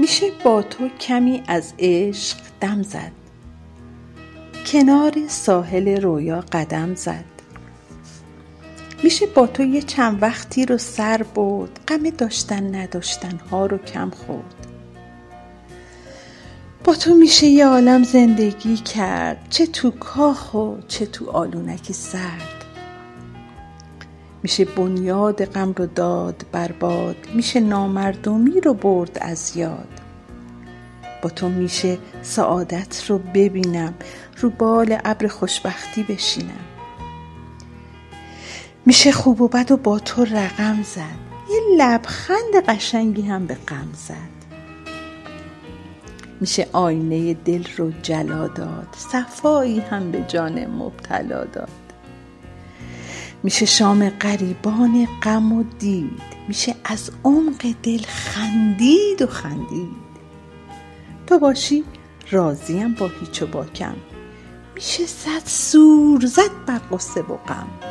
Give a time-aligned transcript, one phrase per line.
[0.00, 3.12] میشه با تو کمی از عشق دم زد.
[4.66, 7.24] کنار ساحل رویا قدم زد.
[9.02, 14.10] میشه با تو یه چند وقتی رو سر برد غم داشتن نداشتن ها رو کم
[14.10, 14.66] خورد.
[16.84, 22.64] با تو میشه یه عالم زندگی کرد چه تو کاخ و چه تو آلونکی سرد.
[24.42, 29.88] میشه بنیاد غم رو داد بر باد میشه نامردمی رو برد از یاد.
[31.22, 33.94] با تو میشه سعادت رو ببینم
[34.40, 36.64] رو بال ابر خوشبختی بشینم.
[38.86, 43.88] میشه خوب و بد و با تو رقم زد یه لبخند قشنگی هم به غم
[43.94, 44.40] زد.
[46.40, 51.89] میشه آینه دل رو جلا داد صفایی هم به جان مبتلا داد.
[53.42, 56.22] میشه شام غریبان غم و دید.
[56.48, 60.10] میشه از عمق دل خندید و خندید.
[61.26, 61.84] تو باشی
[62.30, 63.96] راضیم با هیچ و با کم.
[64.74, 67.89] میشه صد سور زد بر غصه و غم.